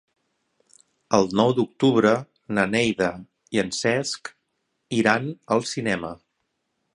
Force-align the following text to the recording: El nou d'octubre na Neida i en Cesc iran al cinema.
El 1.17 1.27
nou 1.39 1.51
d'octubre 1.59 2.13
na 2.59 2.63
Neida 2.71 3.11
i 3.57 3.61
en 3.65 3.69
Cesc 3.81 4.33
iran 5.03 5.29
al 5.57 5.67
cinema. 5.75 6.13